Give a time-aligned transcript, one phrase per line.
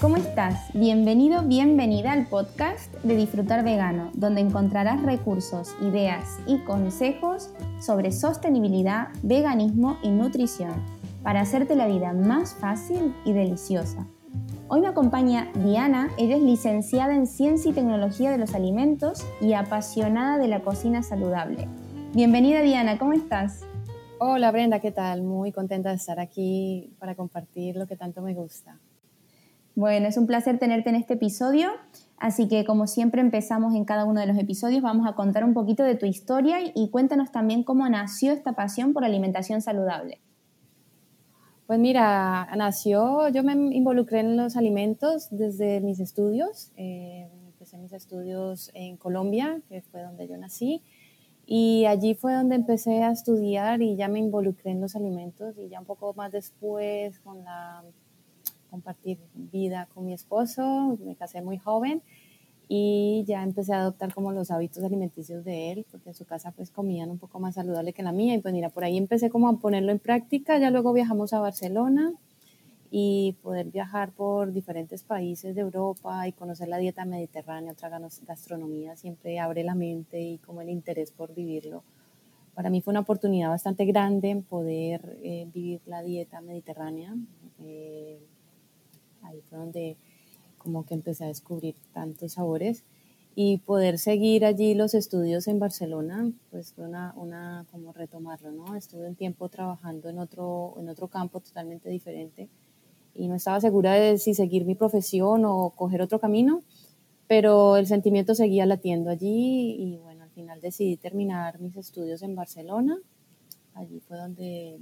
[0.00, 0.70] ¿cómo estás?
[0.74, 7.50] Bienvenido, bienvenida al podcast de Disfrutar Vegano, donde encontrarás recursos, ideas y consejos
[7.80, 10.84] sobre sostenibilidad, veganismo y nutrición
[11.22, 14.06] para hacerte la vida más fácil y deliciosa.
[14.68, 19.54] Hoy me acompaña Diana, ella es licenciada en Ciencia y Tecnología de los Alimentos y
[19.54, 21.68] apasionada de la cocina saludable.
[22.12, 23.62] Bienvenida Diana, ¿cómo estás?
[24.18, 25.22] Hola Brenda, ¿qué tal?
[25.22, 28.78] Muy contenta de estar aquí para compartir lo que tanto me gusta.
[29.76, 31.68] Bueno, es un placer tenerte en este episodio,
[32.16, 35.52] así que como siempre empezamos en cada uno de los episodios, vamos a contar un
[35.52, 40.22] poquito de tu historia y cuéntanos también cómo nació esta pasión por alimentación saludable.
[41.66, 47.92] Pues mira, nació, yo me involucré en los alimentos desde mis estudios, eh, empecé mis
[47.92, 50.82] estudios en Colombia, que fue donde yo nací,
[51.44, 55.68] y allí fue donde empecé a estudiar y ya me involucré en los alimentos y
[55.68, 57.84] ya un poco más después con la
[58.66, 62.02] compartir vida con mi esposo, me casé muy joven
[62.68, 66.50] y ya empecé a adoptar como los hábitos alimenticios de él, porque en su casa
[66.50, 69.30] pues comían un poco más saludable que la mía y pues mira, por ahí empecé
[69.30, 72.12] como a ponerlo en práctica, ya luego viajamos a Barcelona
[72.90, 77.90] y poder viajar por diferentes países de Europa y conocer la dieta mediterránea, otra
[78.26, 81.84] gastronomía, siempre abre la mente y como el interés por vivirlo.
[82.54, 87.14] Para mí fue una oportunidad bastante grande poder eh, vivir la dieta mediterránea.
[87.62, 88.18] Eh,
[89.26, 89.96] ahí fue donde
[90.58, 92.84] como que empecé a descubrir tantos sabores
[93.34, 98.74] y poder seguir allí los estudios en Barcelona, pues fue una, una como retomarlo, ¿no?
[98.74, 102.48] Estuve un tiempo trabajando en otro, en otro campo totalmente diferente
[103.14, 106.62] y no estaba segura de si seguir mi profesión o coger otro camino,
[107.26, 112.34] pero el sentimiento seguía latiendo allí y bueno, al final decidí terminar mis estudios en
[112.34, 112.98] Barcelona.
[113.74, 114.78] Allí fue donde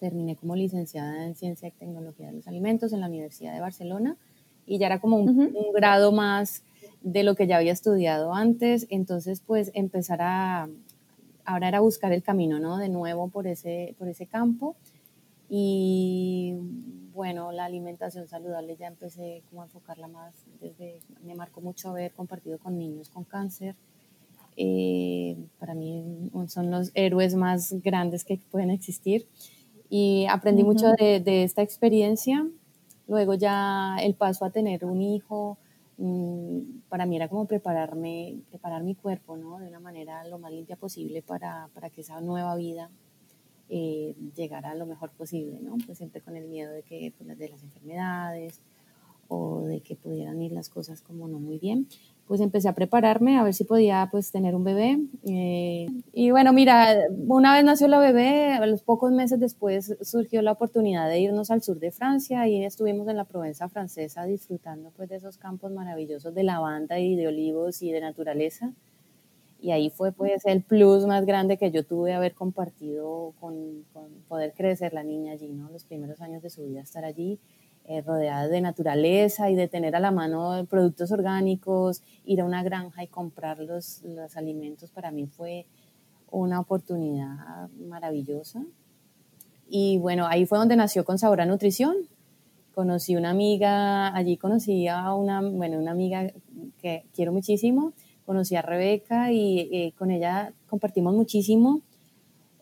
[0.00, 4.16] terminé como licenciada en Ciencia y Tecnología de los Alimentos en la Universidad de Barcelona
[4.66, 6.64] y ya era como un, un grado más
[7.02, 10.68] de lo que ya había estudiado antes, entonces pues empezar a,
[11.44, 12.78] ahora era buscar el camino, ¿no?
[12.78, 14.76] De nuevo por ese, por ese campo
[15.48, 16.54] y
[17.12, 22.12] bueno, la alimentación saludable ya empecé como a enfocarla más desde, me marcó mucho haber
[22.12, 23.74] compartido con niños con cáncer.
[24.56, 29.26] Eh, para mí son los héroes más grandes que pueden existir
[29.90, 32.46] y aprendí mucho de, de, esta experiencia.
[33.08, 35.58] Luego ya el paso a tener un hijo,
[35.98, 39.58] mm, para mí era como prepararme, preparar mi cuerpo, ¿no?
[39.58, 42.88] De una manera lo más limpia posible para, para que esa nueva vida
[43.68, 45.76] eh, llegar a lo mejor posible, ¿no?
[45.84, 48.60] Pues siempre con el miedo de que, pues, de las enfermedades
[49.30, 51.86] o de que pudieran ir las cosas como no muy bien.
[52.26, 54.98] Pues empecé a prepararme a ver si podía pues tener un bebé.
[55.26, 56.96] Eh, y bueno, mira,
[57.26, 61.50] una vez nació la bebé, a los pocos meses después surgió la oportunidad de irnos
[61.50, 65.72] al sur de Francia y estuvimos en la Provenza francesa disfrutando pues de esos campos
[65.72, 68.72] maravillosos de lavanda y de olivos y de naturaleza
[69.62, 73.84] y ahí fue pues el plus más grande que yo tuve haber compartido con,
[74.28, 75.70] poder crecer la niña allí, ¿no?
[75.70, 77.38] Los primeros años de su vida estar allí
[77.90, 82.62] eh, rodeada de naturaleza y de tener a la mano productos orgánicos, ir a una
[82.62, 85.66] granja y comprar los, los alimentos para mí fue
[86.30, 88.62] una oportunidad maravillosa.
[89.68, 91.96] Y bueno, ahí fue donde nació con Sabor a Nutrición.
[92.76, 96.32] Conocí una amiga, allí conocí a una, bueno, una amiga
[96.80, 97.92] que quiero muchísimo,
[98.24, 101.82] conocí a Rebeca y eh, con ella compartimos muchísimo.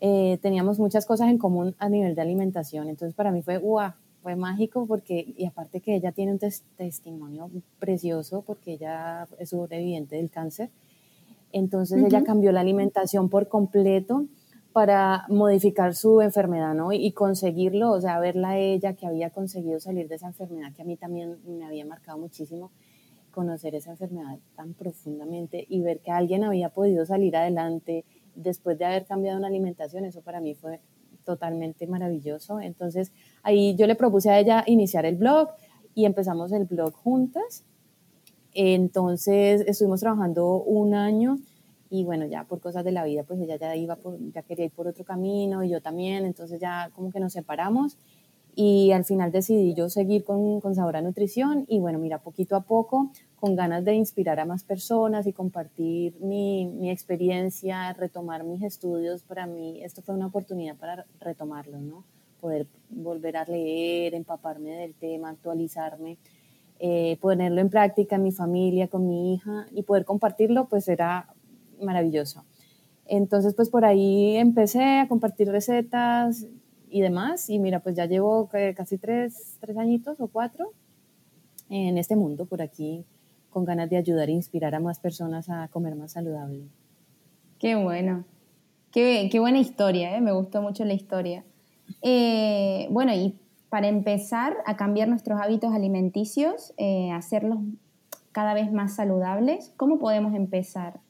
[0.01, 2.89] Eh, teníamos muchas cosas en común a nivel de alimentación.
[2.89, 6.41] Entonces para mí fue, wow, fue mágico porque, y aparte que ella tiene un
[6.77, 10.71] testimonio precioso porque ella es sobreviviente del cáncer.
[11.53, 14.27] Entonces ella cambió la alimentación por completo
[14.73, 16.93] para modificar su enfermedad, ¿no?
[16.93, 20.83] Y, conseguirlo, o sea, verla a ella que había conseguido salir de esa enfermedad que
[20.83, 22.71] a mí también me había marcado muchísimo
[23.31, 28.05] conocer esa enfermedad tan profundamente y ver que alguien había podido salir adelante
[28.35, 30.81] después de haber cambiado una alimentación, eso para mí fue
[31.29, 32.59] totalmente maravilloso.
[32.59, 35.51] Entonces ahí yo le propuse a ella iniciar el blog
[35.95, 37.65] y empezamos el blog juntas.
[38.55, 41.37] Entonces estuvimos trabajando un año
[41.91, 44.65] y bueno, ya por cosas de la vida, pues ella ya iba por, ya quería
[44.65, 47.99] ir por otro camino y yo también, entonces ya como que nos separamos
[48.61, 52.57] y al final decidí yo seguir con, con Sabor a Nutrición y bueno, mira, poquito
[52.57, 58.43] a poco con ganas de inspirar a más personas y compartir mi, mi, experiencia, retomar
[58.43, 62.03] mis estudios, para mí esto fue una oportunidad para retomarlo, ¿no?
[62.41, 66.19] Poder volver a leer, empaparme del tema, actualizarme,
[66.81, 71.33] eh, ponerlo en práctica en mi familia, con mi hija y poder compartirlo, pues era
[71.81, 72.45] maravilloso.
[73.07, 76.49] Entonces, pues por ahí empecé a compartir recetas
[76.91, 80.73] y demás y mira, pues ya llevo casi tres, tres añitos o cuatro
[81.69, 83.05] en este mundo, por aquí,
[83.51, 86.65] con ganas de ayudar e inspirar a más personas a comer más saludable.
[87.59, 88.25] Qué bueno,
[88.91, 90.21] qué, qué buena historia, ¿eh?
[90.21, 91.45] me gustó mucho la historia.
[92.03, 93.37] Eh, bueno, y
[93.69, 97.59] para empezar a cambiar nuestros hábitos alimenticios, eh, hacerlos
[98.33, 101.01] cada vez más saludables, ¿cómo podemos empezar?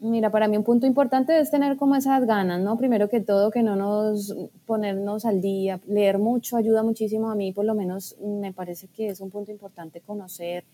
[0.00, 2.76] Mira, para mí un punto importante es tener como esas ganas, ¿no?
[2.76, 4.32] Primero que todo, que no nos
[4.64, 9.08] ponernos al día, leer mucho ayuda muchísimo a mí, por lo menos me parece que
[9.08, 10.64] es un punto importante conocer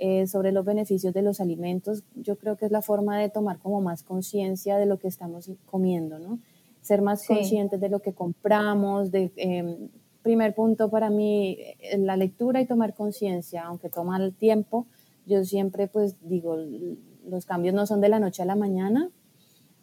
[0.00, 2.02] eh, sobre los beneficios de los alimentos.
[2.16, 5.52] Yo creo que es la forma de tomar como más conciencia de lo que estamos
[5.66, 6.40] comiendo, ¿no?
[6.82, 9.30] Ser más conscientes de lo que compramos, de...
[9.36, 9.88] Em,
[10.24, 14.86] primer punto para mí, eh, la lectura y tomar conciencia, aunque toma el tiempo,
[15.26, 16.56] yo siempre pues digo,
[17.28, 19.10] los cambios no son de la noche a la mañana,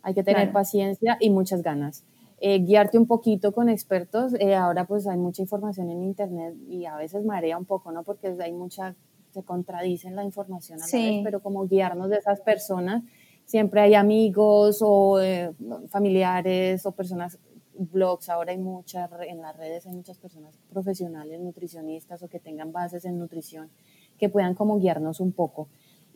[0.03, 2.03] hay que tener paciencia y muchas ganas.
[2.39, 6.85] Eh, guiarte un poquito con expertos, eh, ahora pues hay mucha información en internet y
[6.85, 8.03] a veces marea un poco, ¿no?
[8.03, 8.95] Porque hay mucha,
[9.31, 13.03] se contradice la información a la vez, pero como guiarnos de esas personas,
[13.45, 15.53] siempre hay amigos o eh,
[15.89, 17.37] familiares o personas,
[17.73, 22.71] blogs, ahora hay muchas, en las redes hay muchas personas profesionales, nutricionistas o que tengan
[22.71, 23.69] bases en nutrición
[24.17, 25.67] que puedan como guiarnos un poco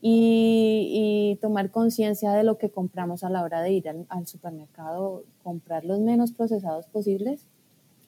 [0.07, 5.83] y, tomar conciencia de lo que compramos a la hora de ir al, supermercado, comprar
[5.83, 7.47] los menos procesados posibles.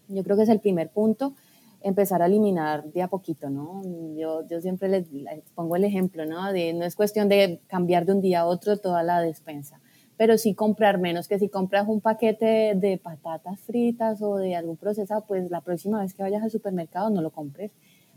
[0.07, 1.33] Yo creo que es el primer punto,
[1.81, 3.81] empezar a eliminar de a poquito, ¿no?
[4.15, 5.07] Yo, yo siempre les,
[5.55, 6.53] pongo el ejemplo, ¿no?
[6.53, 9.81] De, no es cuestión de cambiar de un día a otro toda la despensa,
[10.17, 14.77] pero sí comprar menos, que si compras un paquete de patatas fritas o de algún
[14.77, 17.71] procesado, pues la próxima vez que vayas al supermercado no lo compres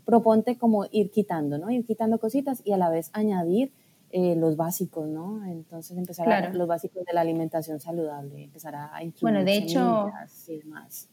[0.05, 1.69] proponte como ir quitando, ¿no?
[1.69, 3.71] Ir quitando cositas y a la vez añadir
[4.11, 5.45] eh, los básicos, ¿no?
[5.45, 10.11] Entonces empezar a, los básicos de la alimentación saludable, empezar a incluir Bueno, de hecho,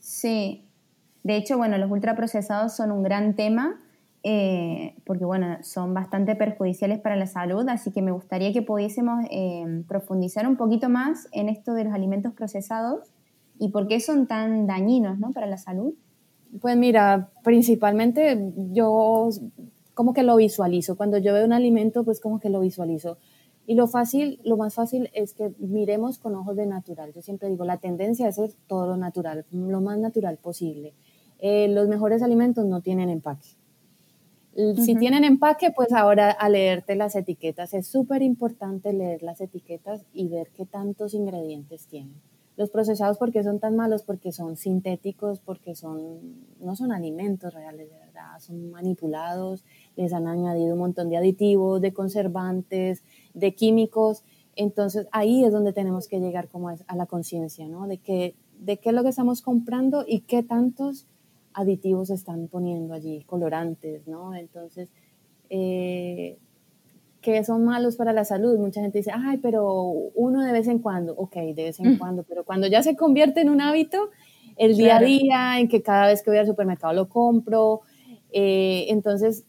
[0.00, 0.64] sí,
[1.22, 3.78] de hecho, bueno, los ultraprocesados son un gran tema
[4.22, 9.24] eh, porque, bueno, son bastante perjudiciales para la salud, así que me gustaría que pudiésemos
[9.30, 13.10] eh, profundizar un poquito más en esto de los alimentos procesados
[13.58, 15.32] y por qué son tan dañinos, ¿no?
[15.32, 15.94] Para la salud.
[16.60, 19.30] Pues mira, principalmente yo
[19.94, 20.96] como que lo visualizo.
[20.96, 23.18] Cuando yo veo un alimento, pues como que lo visualizo.
[23.66, 27.12] Y lo fácil, lo más fácil es que miremos con ojos de natural.
[27.12, 30.94] Yo siempre digo, la tendencia es ser todo lo natural, lo más natural posible.
[31.38, 33.48] Eh, los mejores alimentos no tienen empaque.
[34.76, 37.74] Si tienen empaque, pues ahora a leerte las etiquetas.
[37.74, 42.20] Es súper importante leer las etiquetas y ver qué tantos ingredientes tienen.
[42.58, 44.02] Los procesados, ¿por qué son tan malos?
[44.02, 46.18] Porque son sintéticos, porque son,
[46.58, 49.64] no son alimentos reales, de verdad, son manipulados,
[49.94, 54.24] les han añadido un montón de aditivos, de conservantes, de químicos.
[54.56, 57.86] Entonces ahí es donde tenemos que llegar como a la conciencia, ¿no?
[57.86, 61.06] De, que, de qué es lo que estamos comprando y qué tantos
[61.52, 64.34] aditivos están poniendo allí, colorantes, ¿no?
[64.34, 64.88] Entonces,
[65.48, 66.38] eh,
[67.20, 68.58] que son malos para la salud.
[68.58, 69.64] Mucha gente dice, ay, pero
[70.14, 71.98] uno de vez en cuando, ok, de vez en mm.
[71.98, 74.10] cuando, pero cuando ya se convierte en un hábito,
[74.56, 77.80] el día a día, en que cada vez que voy al supermercado lo compro,
[78.30, 79.44] eh, entonces,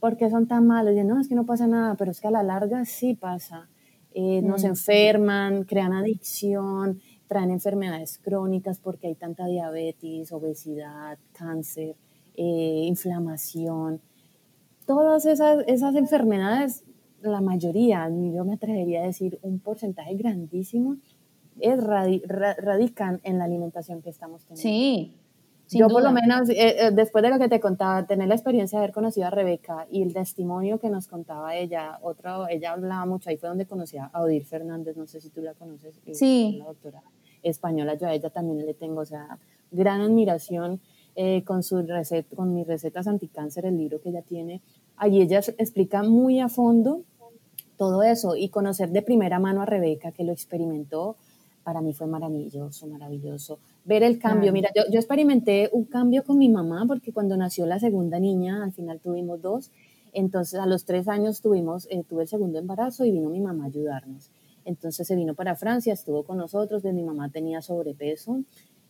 [0.00, 0.94] ¿por qué son tan malos?
[0.96, 3.68] Y no, es que no pasa nada, pero es que a la larga sí pasa.
[4.14, 4.66] Eh, nos mm.
[4.66, 11.96] enferman, crean adicción, traen enfermedades crónicas porque hay tanta diabetes, obesidad, cáncer,
[12.36, 14.00] eh, inflamación
[14.86, 16.84] todas esas, esas enfermedades,
[17.20, 20.96] la mayoría, yo me atrevería a decir un porcentaje grandísimo,
[21.60, 24.62] es radican en la alimentación que estamos teniendo.
[24.62, 25.14] Sí.
[25.68, 26.54] Yo por lo menos, eh,
[26.86, 29.86] eh, después de lo que te contaba, tener la experiencia de haber conocido a Rebeca
[29.90, 33.96] y el testimonio que nos contaba ella, otra, ella hablaba mucho, ahí fue donde conocí
[33.98, 36.56] a Odir Fernández, no sé si tú la conoces, sí.
[36.58, 37.02] la doctora
[37.42, 39.38] española, yo a ella también le tengo, o sea,
[39.72, 40.80] gran admiración
[41.16, 44.60] eh, con, su receta, con mis recetas anticáncer, el libro que ella tiene.
[44.96, 47.02] Allí ella explica muy a fondo
[47.76, 51.16] todo eso y conocer de primera mano a Rebeca, que lo experimentó,
[51.64, 53.58] para mí fue maravilloso, maravilloso.
[53.84, 57.66] Ver el cambio, mira, yo, yo, experimenté un cambio con mi mamá porque cuando nació
[57.66, 59.72] la segunda niña, al final tuvimos dos,
[60.12, 63.64] entonces a los tres años tuvimos, eh, tuve el segundo embarazo y vino mi mamá
[63.64, 64.30] a ayudarnos.
[64.64, 68.42] Entonces se vino para Francia, estuvo con nosotros, de mi mamá tenía sobrepeso,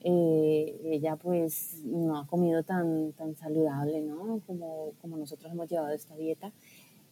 [0.08, 4.40] eh, ella pues no ha comido tan, tan saludable, ¿no?
[4.46, 6.52] Como, como nosotros hemos llevado esta dieta.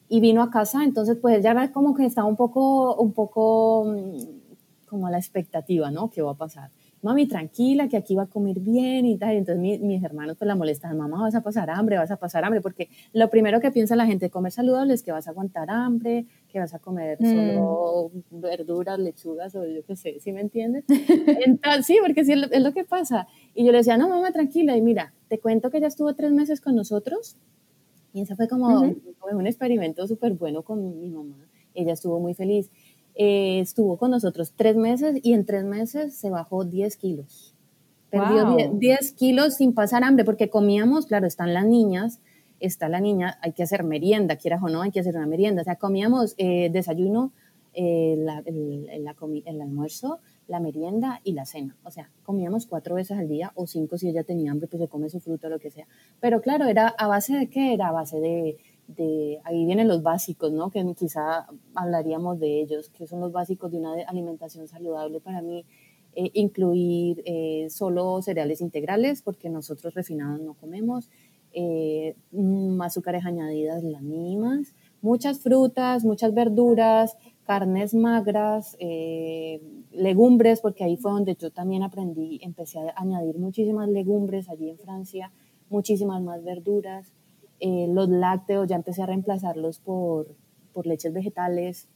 [0.09, 3.87] Y vino a casa, entonces pues ella era como que estaba un poco, un poco
[3.87, 6.09] mm, como a la expectativa, ¿no?
[6.09, 6.71] ¿Qué va a pasar?
[7.05, 9.35] Mami, tranquila, que aquí va a comer bien y tal.
[9.35, 12.45] Y entonces mis hermanos pues la molestan, mamá, vas a pasar hambre, vas a pasar
[12.45, 15.31] hambre, porque lo primero que piensa la gente de comer saludable es que vas a
[15.31, 17.31] aguantar hambre, que vas a comer mm.
[17.31, 20.85] solo verduras, lechugas o yo qué sé, ¿sí me entiendes?
[21.47, 23.29] Entonces, sí, porque sí, es lo, que pasa.
[23.55, 26.33] Y yo le decía, no, mamá, tranquila, y mira, te cuento que ya estuvo tres
[26.33, 27.37] meses con nosotros
[28.13, 31.37] Y ese fue como un experimento súper bueno con mi mamá.
[31.75, 32.71] Ella estuvo muy feliz.
[33.15, 37.55] Eh, estuvo con nosotros tres meses y en tres meses se bajó 10 kilos.
[38.11, 42.21] Perdió 10, kilos sin pasar hambre porque comíamos, claro, están las niñas,
[42.61, 45.63] está la niña, hay que hacer merienda, quieras o no, hay que hacer una merienda.
[45.63, 47.33] O sea, comíamos eh, desayuno,
[47.73, 48.17] eh,
[48.47, 48.89] el,
[49.47, 51.77] el, almuerzo, la merienda y la cena.
[51.83, 54.89] O sea, comíamos cuatro veces al día o cinco si ella tenía hambre, pues se
[54.89, 55.87] come su fruta o lo que sea.
[56.21, 57.75] Pero claro, era a base de qué?
[57.75, 60.71] Era a base de, de, ahí vienen los básicos, ¿no?
[60.71, 65.65] Que quizá hablaríamos de ellos, que son los básicos de una alimentación saludable para mí.
[66.17, 71.11] Eh, incluir eh, solo cereales integrales, porque nosotros refinados no comemos,
[71.53, 78.77] eh, mm, azúcares añadidas las mínimas, muchas frutas, muchas verduras, carnes magras,
[79.91, 84.79] legumbres, porque ahí fue donde yo también aprendí, empecé a añadir muchísimas legumbres allí en
[84.79, 85.33] Francia,
[85.69, 87.13] muchísimas más verduras,
[87.61, 90.35] los lácteos ya empecé a reemplazarlos por,
[90.73, 91.89] por leches vegetales.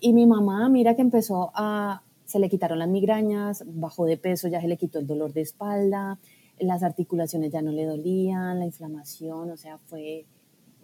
[0.00, 4.48] Y mi mamá, mira que empezó a, se le quitaron las migrañas, bajó de peso,
[4.48, 6.18] ya se le quitó el dolor de espalda,
[6.58, 10.26] las articulaciones ya no le dolían, la inflamación, o sea, fue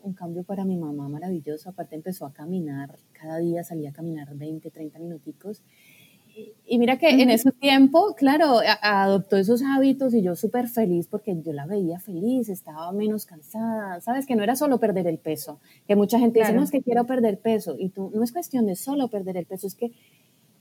[0.02, 1.68] un cambio para mi mamá maravilloso.
[1.68, 5.62] Aparte empezó a caminar, cada día salía a caminar 20, 30 minuticos.
[6.66, 11.36] Y mira que en ese tiempo, claro, adoptó esos hábitos y yo súper feliz porque
[11.42, 15.60] yo la veía feliz, estaba menos cansada, sabes que no era solo perder el peso,
[15.88, 18.66] que mucha gente dice, no es que quiero perder peso y tú, no es cuestión
[18.66, 19.92] de solo perder el peso, es que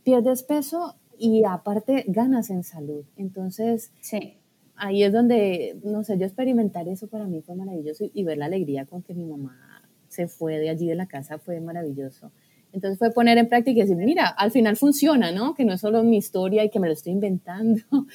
[0.04, 3.06] pierdes peso y aparte ganas en salud.
[3.18, 4.38] Entonces, sí.
[4.76, 8.46] ahí es donde, no sé, yo experimentar eso para mí fue maravilloso y, ver la
[8.46, 12.32] alegría con que mi mamá se fue de allí de la casa fue maravilloso.
[12.72, 15.56] Entonces fue poner en práctica y decir, mira, al final funciona, ¿no?
[15.56, 17.82] Que no es solo mi historia y que me lo estoy inventando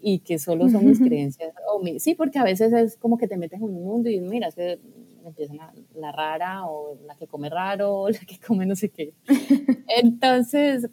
[0.00, 1.54] y que solo son mis creencias.
[1.72, 4.50] O sí, porque a veces es como que te metes en un mundo y mira,
[4.50, 4.80] se
[5.24, 8.88] empieza la, la, rara o la que come raro o la que come no sé
[8.88, 9.12] qué.
[10.02, 10.88] Entonces,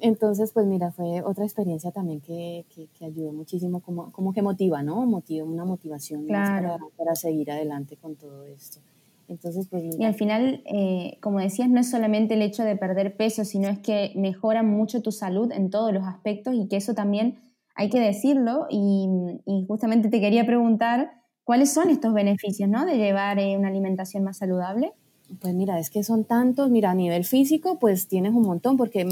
[0.00, 4.82] entonces, pues mira, fue otra experiencia también que, que, ayudó muchísimo, como, como que motiva,
[4.82, 5.06] ¿no?
[5.06, 8.80] Motiva, una motivación para, para, seguir adelante con todo esto.
[9.28, 13.16] Entonces, pues Y al final, eh, como decías, no es solamente el hecho de perder
[13.16, 16.94] peso, sino es que mejora mucho tu salud en todos los aspectos y que eso
[16.94, 17.38] también
[17.74, 18.66] hay que decirlo.
[18.70, 19.08] Y,
[19.44, 21.10] y justamente te quería preguntar,
[21.44, 22.84] ¿cuáles son estos beneficios, ¿no?
[22.84, 24.92] De llevar eh, una alimentación más saludable.
[25.40, 29.06] Pues mira, es que son tantos, mira, a nivel físico, pues tienes un montón, porque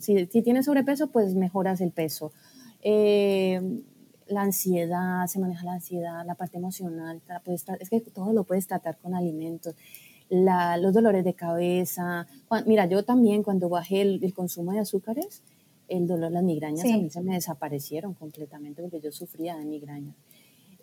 [0.00, 2.32] si, tienes sobrepeso, pues mejoras el peso.
[2.82, 3.60] Eh,
[4.26, 7.20] la ansiedad, se maneja la ansiedad, la parte emocional,
[7.80, 9.74] es que todo lo puedes tratar con alimentos.
[10.30, 12.26] los dolores de cabeza.
[12.66, 15.42] mira, yo también cuando bajé el, consumo de azúcares,
[15.88, 20.16] el dolor, las migrañas a mí se me desaparecieron completamente porque yo sufría de migrañas.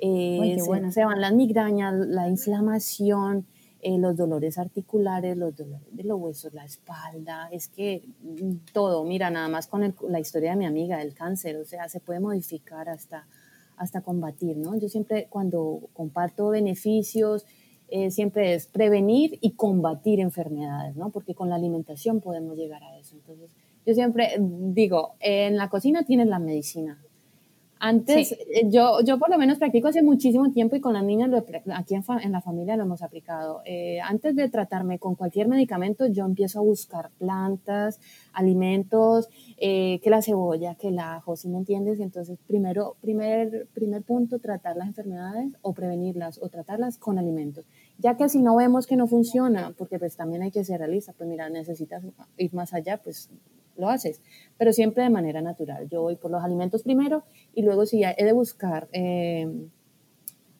[0.01, 0.91] Eh, bueno.
[0.91, 3.45] se van las migrañas, la inflamación,
[3.81, 9.03] eh, los dolores articulares, los dolores de los huesos, la espalda, es que mm, todo,
[9.05, 12.19] mira, nada más con la historia de mi amiga del cáncer, o sea, se puede
[12.19, 13.27] modificar hasta,
[13.77, 14.77] hasta combatir, ¿no?
[14.77, 17.45] Yo siempre cuando comparto beneficios,
[17.87, 21.09] eh, siempre es prevenir y combatir enfermedades, ¿no?
[21.09, 23.15] Porque con la alimentación podemos llegar a eso.
[23.15, 23.49] Entonces,
[23.85, 27.01] yo siempre digo, en la cocina tienes la medicina,
[27.81, 31.29] antes, eh, yo, yo por lo menos practico hace muchísimo tiempo y con las niñas
[31.73, 33.61] aquí en, la familia lo hemos aplicado.
[33.65, 38.01] Eh, antes de tratarme con cualquier medicamento, yo empiezo a buscar plantas,
[38.33, 42.01] alimentos, eh, que la cebolla, que el ajo, ¿sí me entiendes?
[42.01, 47.63] Entonces, primero, primer, primer punto, tratar las enfermedades o prevenirlas o tratarlas con alimentos.
[47.97, 51.13] Ya que si no vemos que no funciona, porque pues también hay que ser realista,
[51.13, 52.03] pues mira, necesitas
[52.37, 53.29] ir más allá, pues
[53.79, 54.21] lo haces,
[54.57, 55.87] pero siempre de manera natural.
[55.89, 59.47] Yo voy por los alimentos primero y luego si he de buscar eh,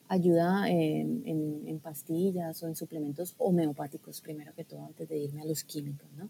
[0.08, 5.64] ayuda en, pastillas o en suplementos homeopáticos primero que todo antes de irme a los
[5.64, 6.28] químicos, ¿no?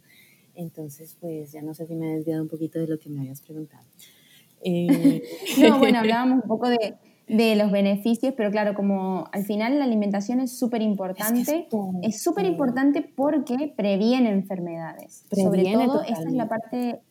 [0.54, 3.20] Entonces, pues ya no sé si me he desviado un poquito de lo que me
[3.20, 3.84] habías preguntado.
[4.62, 5.22] Eh,
[5.60, 6.94] no, bueno, hablábamos un poco de,
[7.30, 11.68] de los beneficios, pero claro, como al final la alimentación es súper importante,
[12.02, 15.24] es súper importante porque previene enfermedades.
[15.30, 17.02] Sobre todo, esta es la parte,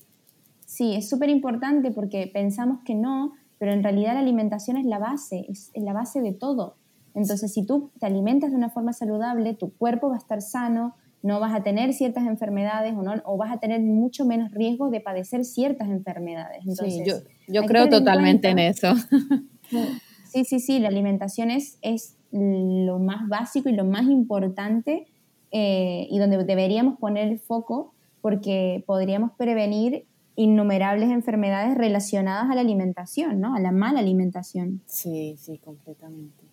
[0.66, 5.00] sí, es súper importante porque pensamos que no, pero en realidad la alimentación es la
[5.00, 6.76] base, es, la base de todo.
[7.16, 10.96] Entonces, si tú te alimentas de una forma saludable, tu cuerpo va a estar sano,
[11.22, 14.90] no vas a tener ciertas enfermedades o, no, o vas a tener mucho menos riesgo
[14.90, 16.60] de padecer ciertas enfermedades.
[16.66, 17.16] Entonces, sí, yo,
[17.48, 18.94] yo creo totalmente en eso.
[20.30, 25.08] Sí, sí, sí, la alimentación es, es lo más básico y lo más importante
[25.52, 30.06] eh, y donde deberíamos poner el foco porque podríamos prevenir
[30.36, 33.56] innumerables enfermedades relacionadas a la alimentación, ¿no?
[33.56, 34.82] A la mala alimentación.
[34.86, 36.46] Sí, sí, completamente.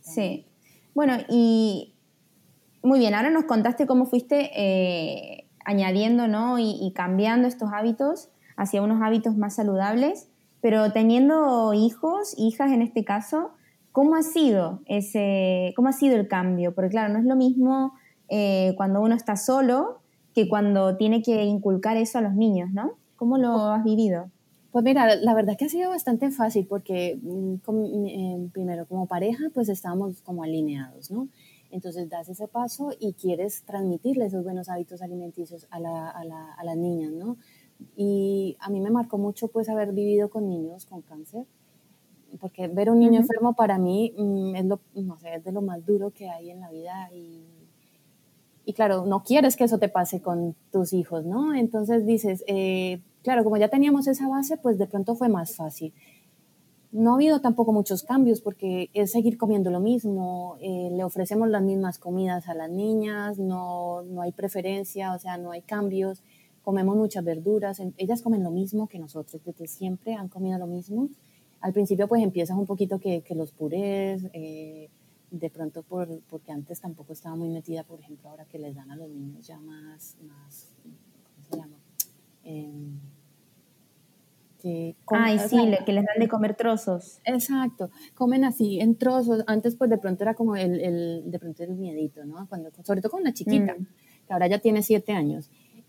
[0.00, 0.46] Sí.
[0.94, 1.92] Bueno, y
[2.82, 6.58] muy bien, ahora nos contaste cómo fuiste eh, añadiendo ¿no?
[6.58, 10.28] y, cambiando estos hábitos hacia unos hábitos más saludables,
[10.60, 13.50] pero teniendo hijos, hijas en este caso,
[13.92, 16.74] ¿cómo ha sido ese, cómo ha sido el cambio?
[16.74, 17.92] Porque claro, no es lo mismo
[18.28, 20.00] eh, cuando uno está solo
[20.34, 22.92] que cuando tiene que inculcar eso a los niños, ¿no?
[23.16, 24.30] ¿Cómo lo has vivido?
[24.70, 27.54] Pues mira, la verdad que ha sido bastante fácil porque mm,
[28.06, 31.28] eh, primero como pareja pues estábamos como alineados, ¿no?
[31.70, 36.52] Entonces das ese paso y quieres transmitirle esos buenos hábitos alimenticios a, la, a, la,
[36.52, 37.38] a las niñas, ¿no?
[37.96, 41.46] Y a mí me marcó mucho pues haber vivido con niños con cáncer,
[42.40, 45.62] porque ver un niño enfermo para mí mm, es, lo, no sé, es de lo
[45.62, 47.46] más duro que hay en la vida y
[48.66, 51.54] y claro, no quieres que eso te pase con tus hijos, ¿no?
[51.54, 55.94] Entonces dices, eh, claro, como ya teníamos esa base, pues de pronto fue más fácil.
[56.90, 61.48] No ha habido tampoco muchos cambios porque es seguir comiendo lo mismo, eh, le ofrecemos
[61.48, 66.24] las mismas comidas a las niñas, no, no hay preferencia, o sea, no hay cambios,
[66.66, 71.08] comemos muchas verduras, ellas comen lo mismo que nosotros, desde siempre han comido lo mismo.
[71.60, 74.90] Al principio pues empiezas un poquito que, que los purés, eh,
[75.30, 78.90] de pronto por, porque antes tampoco estaba muy metida, por ejemplo, ahora que les dan
[78.90, 81.76] a los niños ya más, más ¿cómo se llama?
[82.42, 82.98] Em,
[84.60, 87.20] que Ay, sí, que les dan de comer trozos.
[87.24, 89.44] Exacto, comen así en trozos.
[89.46, 92.44] Antes pues de pronto era como el, el de pronto el miedito, ¿no?
[92.48, 93.86] Cuando, sobre todo con una chiquita, mm.
[94.26, 95.48] que ahora ya tiene siete años.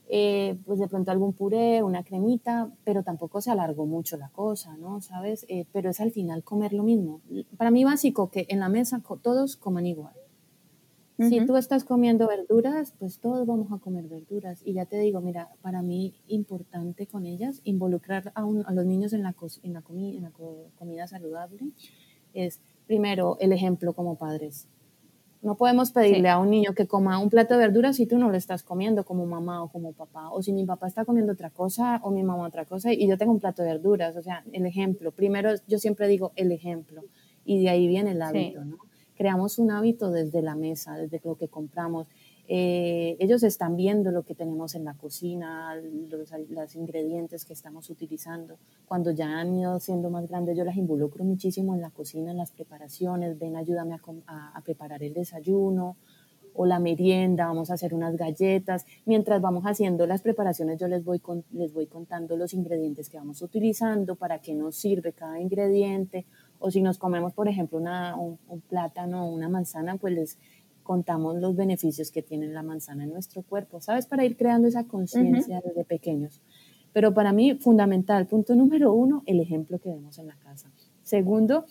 [0.10, 4.78] Eh, pues de pronto algún puré, una cremita, pero tampoco se alargó mucho la cosa,
[4.78, 5.02] ¿no?
[5.02, 5.46] ¿Sabes?
[5.50, 7.22] Eh, pero es al final comer lo mismo.
[7.58, 10.14] Para mí básico que en la mesa todos coman igual.
[11.20, 14.62] Si tú estás comiendo verduras, pues todos vamos a comer verduras.
[14.64, 19.14] Y ya te digo, mira, para mí importante con ellas, involucrar a, a los niños
[19.14, 20.32] en la, en la, en la
[20.78, 21.72] comida saludable,
[22.36, 24.68] es primero el ejemplo como padres
[25.42, 28.30] no podemos pedirle a un niño que coma un plato de verduras si tú no
[28.30, 31.50] lo estás comiendo como mamá o como papá, o si mi papá está comiendo otra
[31.50, 34.44] cosa o mi mamá otra cosa y yo tengo un plato de verduras, o sea,
[34.52, 35.12] el ejemplo.
[35.12, 37.04] Primero, yo siempre digo el ejemplo
[37.46, 38.78] y de ahí viene el hábito, ¿no?
[39.16, 42.08] Creamos un hábito desde la mesa, desde lo que compramos.
[42.50, 48.58] Eh, ellos están viendo lo que tenemos en la cocina, los, ingredientes que estamos utilizando.
[48.88, 52.38] Cuando ya han ido siendo más grandes, yo las involucro muchísimo en la cocina, en
[52.38, 53.38] las preparaciones.
[53.38, 55.98] Ven, ayúdame a, preparar el desayuno
[56.60, 58.86] o la merienda, vamos a hacer unas galletas.
[59.06, 63.42] Mientras vamos haciendo las preparaciones, yo les voy, les voy contando los ingredientes que vamos
[63.42, 66.26] utilizando, para qué nos sirve cada ingrediente.
[66.60, 70.40] O si nos comemos, por ejemplo, una, un, un plátano o una manzana, pues les
[70.88, 74.08] contamos los beneficios que tiene la manzana en nuestro cuerpo, ¿sabes?
[74.08, 76.42] Para ir creando esa conciencia desde pequeños.
[76.94, 80.72] Pero para mí, fundamental, punto número uno, el ejemplo que vemos en la casa.
[81.04, 81.66] Segundo,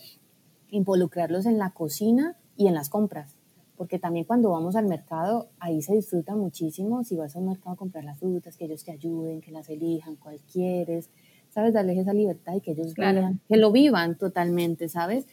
[0.69, 3.37] involucrarlos en la cocina y en las compras,
[3.77, 7.03] porque también cuando vamos al mercado, ahí se disfruta muchísimo.
[7.03, 10.17] Si vas al mercado a comprar las frutas, que ellos te ayuden, que las elijan,
[10.17, 11.09] cual quieres,
[11.49, 11.73] ¿sabes?
[11.73, 15.27] Darles esa libertad y que ellos vean, que lo vivan totalmente, ¿sabes?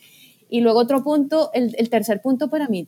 [0.49, 2.87] Y luego otro punto, el, el tercer punto para mí,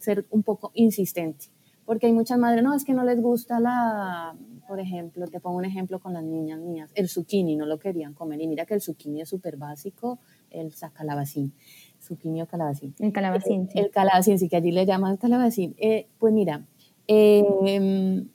[0.00, 1.46] ser un poco insistente,
[1.84, 4.36] porque hay muchas madres, no, es que no les gusta la,
[4.68, 8.14] por ejemplo, te pongo un ejemplo con las niñas mías, el zucchini no lo querían
[8.14, 10.18] comer y mira que el zucchini es súper básico,
[10.50, 11.52] el calabacín,
[12.00, 12.94] zucchini o calabacín.
[12.98, 13.68] El calabacín.
[13.74, 15.74] El, calabacín, sí que allí le llaman calabacín.
[15.78, 16.66] Eh, pues mira,
[17.06, 18.28] em,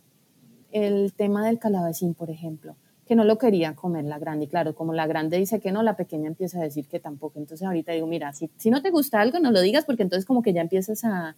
[0.72, 2.76] el tema del calabacín, por ejemplo,
[3.08, 4.46] que no lo quería comer la grande.
[4.46, 7.40] Y claro, como la grande dice que no, la pequeña empieza a decir que tampoco.
[7.40, 10.26] Entonces ahorita digo, mira, si, si no te gusta algo, no lo digas porque entonces
[10.26, 11.36] como que ya empiezas a,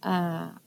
[0.00, 0.60] a,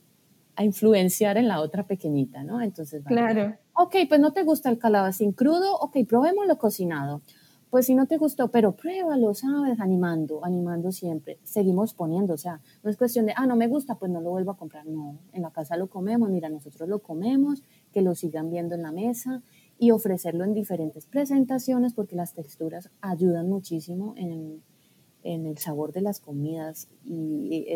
[0.58, 2.62] influenciar en la otra pequeñita, ¿no?
[2.62, 3.54] Entonces, claro.
[3.74, 7.20] Ok, pues no te gusta el calabacín crudo, ok, probémoslo cocinado.
[7.68, 9.80] Pues si no te gustó, pero pruébalo, ¿sabes?
[9.80, 11.38] Animando, animando siempre.
[11.44, 14.30] Seguimos poniendo, o sea, no es cuestión de, ah, no me gusta, pues no lo
[14.30, 14.86] vuelvo a comprar.
[14.86, 18.82] No, en la casa lo comemos, mira, nosotros lo comemos, que lo sigan viendo en
[18.82, 19.42] la mesa
[19.78, 24.62] y ofrecerlo en diferentes presentaciones porque las texturas ayudan muchísimo en,
[25.22, 27.66] en el sabor de las comidas y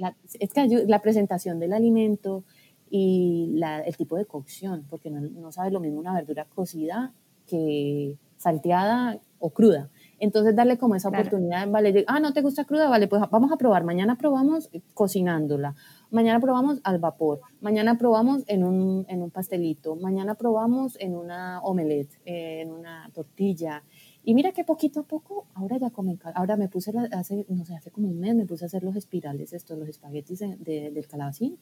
[0.00, 2.44] la, es que la presentación del alimento
[2.90, 7.12] y la, el tipo de cocción, porque no, no sabe lo mismo una verdura cocida
[7.46, 9.90] que salteada o cruda.
[10.18, 13.56] Entonces darle como esa oportunidad, vale, ah, no te gusta cruda, vale, pues vamos a
[13.56, 15.74] probar, mañana probamos cocinándola
[16.10, 21.60] Mañana probamos al vapor, mañana probamos en un, en un pastelito, mañana probamos en una
[21.62, 23.82] omelette, en una tortilla.
[24.22, 27.74] Y mira que poquito a poco, ahora ya comen, ahora me puse, hace, no sé,
[27.74, 31.06] hace como un mes me puse a hacer los espirales, estos, los espaguetis de, del
[31.08, 31.58] calabacín.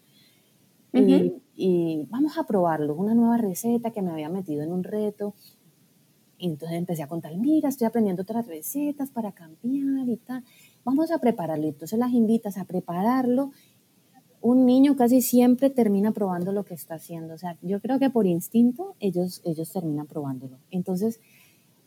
[0.93, 5.35] y, y, vamos a probarlo, una nueva receta que me había metido en un reto.
[6.45, 10.45] Y entonces empecé a contar, mira, estoy aprendiendo otras recetas para cambiar y tal.
[10.85, 11.67] vamos a prepararlo.
[11.67, 13.51] Entonces las invitas a prepararlo.
[14.43, 17.33] Un niño casi siempre termina probando lo que está haciendo.
[17.33, 20.59] O sea, yo creo que por instinto ellos, ellos terminan probándolo.
[20.71, 21.19] Entonces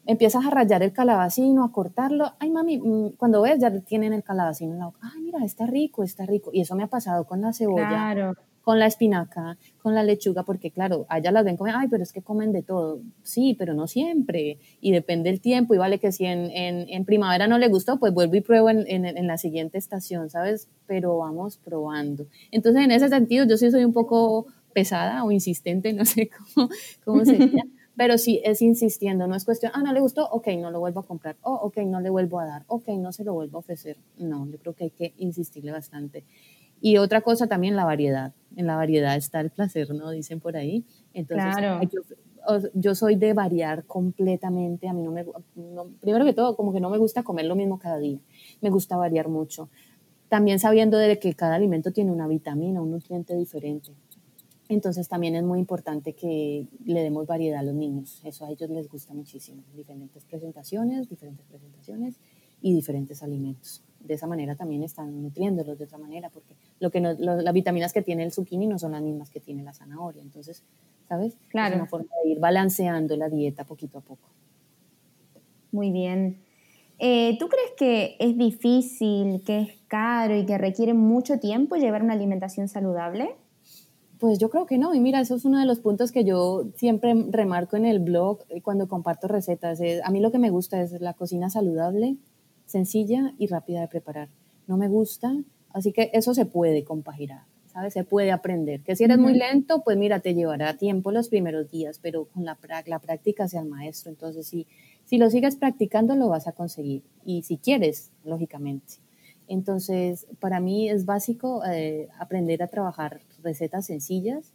[0.07, 2.31] empiezas a rayar el calabacino, a cortarlo.
[2.39, 5.01] Ay, mami, mm, cuando ves ya tienen el calabacino en la boca.
[5.03, 6.49] Ay, mira, está rico, está rico.
[6.51, 7.89] Y eso me ha pasado con la cebolla.
[7.89, 8.33] Claro
[8.67, 12.11] con la espinaca, con la lechuga, porque claro, allá las ven como, ay, pero es
[12.11, 12.99] que comen de todo.
[13.23, 14.59] Sí, pero no siempre.
[14.81, 15.73] Y depende del tiempo.
[15.73, 18.85] Y vale que si en, en, primavera no le gustó, pues vuelvo y pruebo en,
[18.89, 20.67] en, la siguiente estación, ¿sabes?
[20.85, 22.27] Pero vamos probando.
[22.51, 26.67] Entonces, en ese sentido, yo sí soy un poco pesada o insistente, no sé cómo,
[27.05, 27.63] cómo sería.
[27.95, 30.99] pero sí es insistiendo, no es cuestión, ah, no le gustó, ok, no lo vuelvo
[30.99, 33.59] a comprar, oh, ok, no le vuelvo a dar, ok, no se lo vuelvo a
[33.59, 33.95] ofrecer.
[34.17, 36.25] No, yo creo que hay que insistirle bastante.
[36.81, 38.33] Y otra cosa también, la variedad.
[38.55, 40.11] En la variedad está el placer, ¿no?
[40.11, 40.85] Dicen por ahí.
[41.13, 41.55] Entonces,
[42.73, 44.87] yo, soy de variar completamente.
[44.87, 45.25] A mí no me,
[45.99, 48.19] primero que todo, como que no me gusta comer lo mismo cada día.
[48.61, 49.69] Me gusta variar mucho.
[50.29, 53.91] También sabiendo de que cada alimento tiene una vitamina, un nutriente diferente.
[54.69, 58.21] Entonces también es muy importante que le demos variedad a los niños.
[58.25, 59.63] Eso a ellos les gusta muchísimo.
[59.75, 62.19] Diferentes presentaciones, diferentes presentaciones
[62.61, 67.01] y diferentes alimentos de esa manera también están nutriéndolos de otra manera, porque lo que
[67.01, 70.21] las vitaminas que tiene el zucchini no son las mismas que tiene la zanahoria.
[70.21, 70.63] Entonces,
[71.07, 71.37] ¿sabes?
[71.49, 71.75] Claro.
[71.75, 74.29] Es una forma de ir balanceando la dieta poquito a poco.
[75.71, 76.39] Muy bien.
[76.99, 82.03] Eh, ¿Tú crees que es difícil, que es caro y que requiere mucho tiempo llevar
[82.03, 83.35] una alimentación saludable?
[84.19, 84.95] Pues yo creo que no.
[84.95, 88.39] Y mira, eso es uno de los puntos que yo siempre remarco en el blog
[88.49, 89.79] eh, cuando comparto recetas.
[90.03, 92.17] a mí lo que me gusta es la cocina saludable,
[92.67, 94.29] sencilla y rápida de preparar.
[94.67, 95.33] No me gusta,
[95.71, 97.93] así que eso se puede compaginar, ¿sabes?
[97.93, 98.81] Se puede aprender.
[98.81, 102.45] Que si eres muy lento, pues mira, te llevará tiempo los primeros días, pero con
[102.45, 104.11] la, la práctica sea el maestro.
[104.11, 104.67] Entonces, si,
[105.05, 107.01] si lo sigues practicando, lo vas a conseguir.
[107.25, 108.95] Y si quieres, lógicamente.
[109.47, 114.53] Entonces, para mí es básico eh, aprender a trabajar recetas sencillas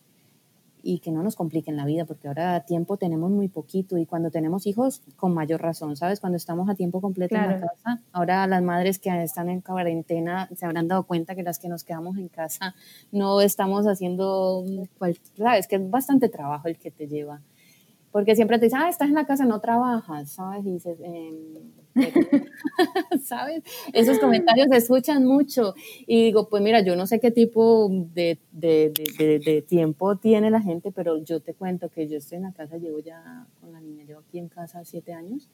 [0.83, 4.31] y que no nos compliquen la vida, porque ahora tiempo tenemos muy poquito y cuando
[4.31, 6.21] tenemos hijos, con mayor razón, ¿sabes?
[6.21, 10.49] Cuando estamos a tiempo completo en la casa, ahora las madres que están en cuarentena
[10.55, 12.75] se habrán dado cuenta que las que nos quedamos en casa
[13.11, 14.65] no estamos haciendo,
[15.37, 15.67] ¿sabes?
[15.69, 17.41] Que es bastante trabajo el que te lleva.
[18.13, 20.65] Porque siempre te dicen, ah, estás en la casa, no trabajas, ¿sabes?
[20.67, 21.31] Y dices, eh,
[23.25, 23.63] ¿sabes?
[23.93, 25.75] Esos comentarios se escuchan mucho
[26.07, 28.93] y digo, pues mira, yo no sé qué tipo de, de,
[29.45, 32.77] de, tiempo tiene la gente, pero yo te cuento que yo estoy en la casa,
[32.77, 35.49] llevo ya con la niña, llevo aquí en casa siete años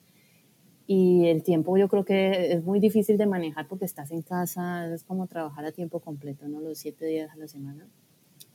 [0.90, 4.92] y el tiempo yo creo que es muy difícil de manejar porque estás en casa,
[4.92, 6.60] es como trabajar a tiempo completo, ¿no?
[6.60, 7.86] Los siete días a la semana.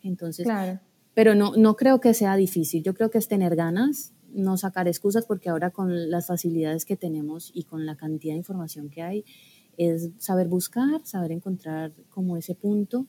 [0.01, 0.79] Entonces, claro.
[1.13, 4.87] Pero no, no creo que sea difícil, yo creo que es tener ganas, no sacar
[4.87, 9.01] excusas porque ahora con las facilidades que tenemos y con la cantidad de información que
[9.01, 9.25] hay,
[9.77, 13.07] es saber buscar, saber encontrar como ese punto.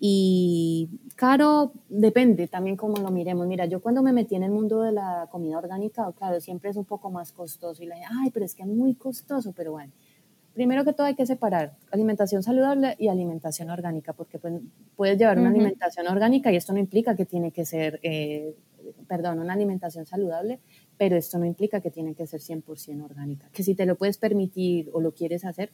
[0.00, 3.46] Y caro, depende también cómo lo miremos.
[3.46, 6.76] Mira, yo cuando me metí en el mundo de la comida orgánica, claro, siempre es
[6.76, 7.82] un poco más costoso.
[7.82, 9.92] Y la ay, pero es que es muy costoso, pero bueno.
[10.58, 14.54] Primero que todo hay que separar alimentación saludable y alimentación orgánica, porque pues,
[14.96, 18.56] puedes llevar una alimentación orgánica y esto no implica que tiene que ser eh,
[19.06, 20.58] perdón, una alimentación saludable,
[20.96, 23.48] pero esto no implica que tiene que ser 100% orgánica.
[23.52, 25.70] Que si te lo puedes permitir o lo quieres hacer,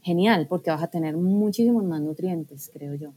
[0.00, 3.12] genial, porque vas a tener muchísimos más nutrientes, creo yo.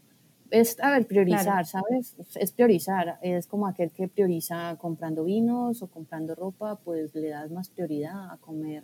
[0.49, 2.17] Es, a ver, priorizar, ¿sabes?
[2.35, 3.17] Es priorizar.
[3.21, 8.29] Es como aquel que prioriza comprando vinos o comprando ropa, pues le das más prioridad
[8.29, 8.83] a comer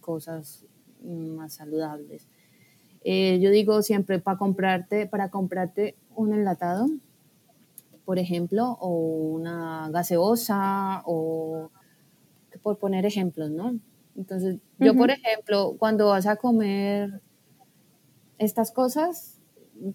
[0.00, 0.64] cosas
[1.04, 2.28] más saludables.
[3.02, 6.86] Eh, yo digo siempre, para comprarte, para comprarte un enlatado,
[8.04, 11.70] por ejemplo, o una gaseosa, o
[12.62, 13.78] por poner ejemplos, ¿no?
[14.16, 17.22] Entonces, yo, por ejemplo, cuando vas a comer
[18.38, 19.39] estas cosas,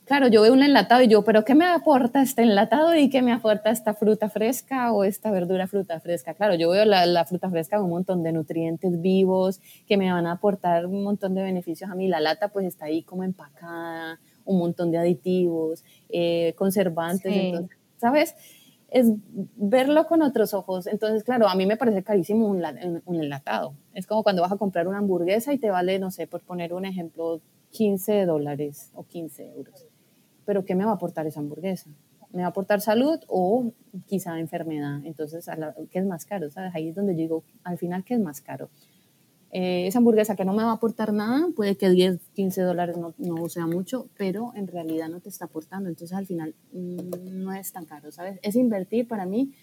[0.06, 3.22] claro, yo veo un enlatado y yo, pero ¿qué me aporta este enlatado y qué
[3.22, 6.34] me aporta esta fruta fresca o esta verdura fruta fresca?
[6.34, 10.12] Claro, yo veo la, la, fruta fresca con un montón de nutrientes vivos que me
[10.12, 12.08] van a aportar un montón de beneficios a mí.
[12.08, 17.32] La lata pues está ahí como empacada, un montón de aditivos, eh, conservantes.
[17.34, 18.36] Entonces, ¿sabes?
[18.90, 19.08] Es
[19.56, 20.88] verlo con otros ojos.
[20.88, 22.64] Entonces, claro, a mí me parece carísimo un,
[23.06, 23.74] un enlatado.
[23.94, 26.74] Es como cuando vas a comprar una hamburguesa y te vale, no sé, por poner
[26.74, 27.42] un ejemplo,
[27.76, 29.86] 15 dólares o 15 euros.
[30.46, 31.90] Pero ¿qué me va a aportar esa hamburguesa?
[32.32, 33.74] ¿Me va a aportar salud o
[34.06, 35.06] quizá enfermedad?
[35.06, 35.46] Entonces,
[35.92, 36.50] ¿qué es más caro?
[36.50, 36.74] ¿Sabes?
[36.74, 38.70] Ahí es donde yo digo, al final, ¿qué es más caro?
[39.52, 42.98] Eh, esa hamburguesa que no me va a aportar nada, puede que 10, 15 dólares
[42.98, 45.90] no, no, sea mucho, pero en realidad no te está aportando.
[45.90, 48.40] Entonces al final mm, no es tan caro, ¿sabes?
[48.42, 49.54] Es invertir para mí,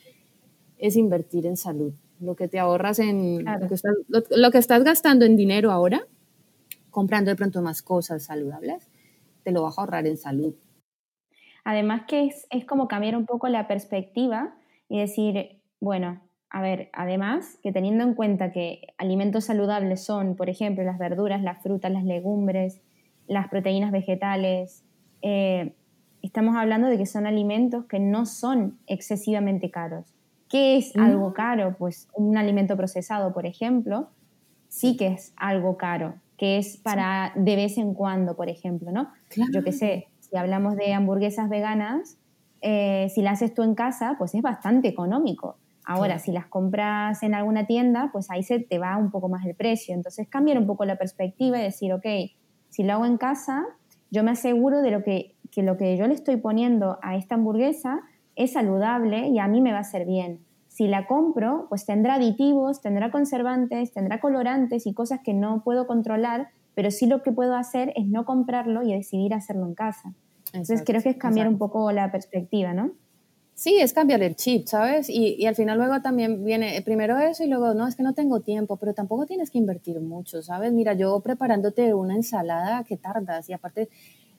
[0.79, 1.93] es invertir en salud.
[2.21, 6.07] Lo que te ahorras en, lo, que estás, lo, que estás, gastando en dinero ahora,
[6.93, 8.89] comprando de pronto más cosas saludables,
[9.43, 10.55] te lo vas a ahorrar en salud.
[11.65, 14.55] Además que es, es como cambiar un poco la perspectiva
[14.89, 20.51] y decir, bueno, a ver, además que teniendo en cuenta que alimentos saludables son, por
[20.51, 22.83] ejemplo, las verduras, las frutas, las legumbres,
[23.27, 24.85] las proteínas vegetales,
[25.23, 25.75] eh,
[26.21, 30.15] estamos hablando de que son alimentos que no son excesivamente caros.
[30.49, 31.75] ¿Qué es algo caro?
[31.79, 34.11] Pues un alimento procesado, por ejemplo,
[34.69, 39.13] sí que es algo caro, que es para de vez en cuando, por ejemplo, ¿no?
[39.55, 42.19] Yo qué sé, si hablamos de hamburguesas veganas,
[42.63, 45.59] eh, si las haces tú en casa, pues es bastante económico.
[45.85, 49.47] Ahora, si las compras en alguna tienda, pues ahí se te va un poco más
[49.47, 49.95] el precio.
[49.95, 52.07] Entonces, cambiar un poco la perspectiva y decir, ok,
[52.71, 53.65] si lo hago en casa,
[54.11, 57.37] yo me aseguro de lo que, que lo que yo le estoy poniendo a esta
[57.37, 58.01] hamburguesa
[58.35, 60.41] es saludable y a mí me va a hacer bien.
[60.73, 65.87] Si la compro, pues tendrá aditivos, tendrá conservantes, tendrá colorantes y cosas que no puedo
[65.87, 70.15] controlar, pero sí lo que puedo hacer es no comprarlo y decidir hacerlo en casa.
[70.55, 72.93] Entonces creo que es cambiar un poco la perspectiva, ¿no?
[73.55, 75.11] Sí, es cambiar el chip, ¿sabes?
[75.11, 78.15] Y, y, al final luego también viene primero eso y luego, no, es que no
[78.15, 80.73] tengo tiempo, pero tampoco tienes que invertir mucho, ¿sabes?
[80.73, 83.91] Mira, yo preparándote una ensalada que tardas y aparte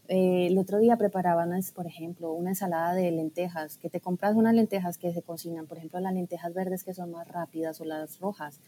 [0.08, 4.54] eh, el otro día preparaban, por ejemplo, una ensalada de lentejas, que te compras unas
[4.54, 8.20] lentejas que se cocinan, por ejemplo, las lentejas verdes que son más rápidas o las
[8.20, 8.60] rojas.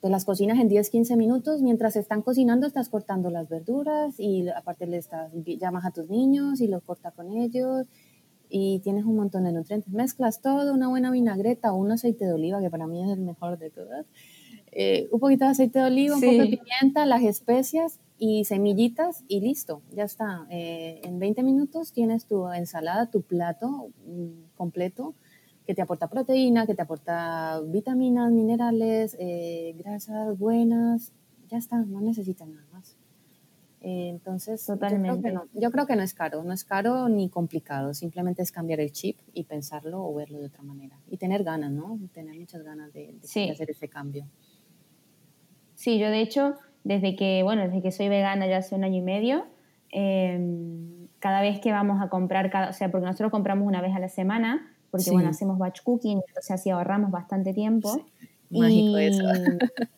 [0.00, 1.60] Te las cocinas en 10, 15 minutos.
[1.60, 6.60] Mientras están cocinando, estás cortando las verduras y aparte le estás, llamas a tus niños
[6.60, 7.88] y los cortas con ellos
[8.48, 9.92] y tienes un montón de nutrientes.
[9.92, 13.20] Mezclas todo, una buena vinagreta o un aceite de oliva, que para mí es el
[13.20, 14.06] mejor de todas.
[14.72, 19.24] Eh, un poquito de aceite de oliva, un poco de pimienta, las especias y semillitas
[19.28, 20.46] y listo, ya está.
[20.50, 25.14] Eh, en 20 minutos tienes tu ensalada, tu plato mm, completo
[25.66, 31.12] que te aporta proteína, que te aporta vitaminas, minerales, eh, grasas buenas,
[31.48, 32.96] ya está, no necesitas nada más.
[33.80, 35.08] Eh, entonces, Totalmente.
[35.08, 37.94] Yo, creo que no, yo creo que no es caro, no es caro ni complicado,
[37.94, 40.98] simplemente es cambiar el chip y pensarlo o verlo de otra manera.
[41.08, 41.98] Y tener ganas, ¿no?
[42.12, 44.26] Tener muchas ganas de, de hacer ese cambio.
[45.74, 46.56] Sí, yo de hecho
[46.88, 49.44] desde que, bueno, desde que soy vegana ya hace un año y medio,
[49.90, 53.94] em, cada vez que vamos a comprar, cada, o sea, porque nosotros compramos una vez
[53.94, 58.06] a la semana, porque bueno, hacemos batch cooking, entonces así ahorramos bastante tiempo.
[58.50, 59.22] Mágico eso.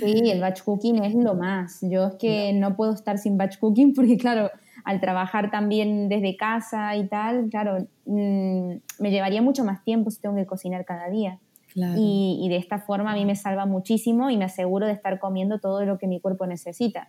[0.00, 1.78] Sí, el batch cooking es lo más.
[1.80, 2.74] Yo es que no.
[2.74, 4.50] puedo estar sin batch cooking porque, claro,
[4.84, 10.20] al trabajar también desde casa y tal, claro, mm, me llevaría mucho más tiempo si
[10.20, 11.38] tengo que cocinar cada día.
[11.76, 15.58] Y, de esta forma a mí me salva muchísimo y me aseguro de estar comiendo
[15.58, 17.08] todo lo que mi cuerpo necesita.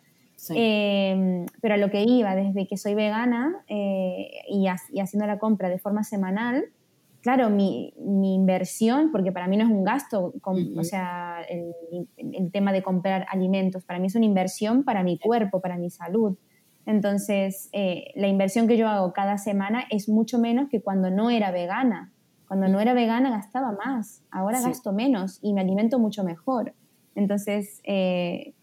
[0.54, 5.70] Em, pero a lo que iba, desde que soy vegana eh, y, haciendo la compra
[5.70, 6.66] de forma semanal,
[7.22, 12.84] claro, mi, inversión, porque para mí no es un gasto, o sea, el, tema de
[12.84, 16.38] comprar alimentos, para mí es una inversión para mi cuerpo, para mi salud.
[16.86, 21.30] Entonces, eh, la inversión que yo hago cada semana es mucho menos que cuando no
[21.30, 22.14] era vegana.
[22.48, 26.74] Cuando no era vegana gastaba más, ahora gasto menos y me alimento mucho mejor.
[27.16, 28.54] Entonces, eh,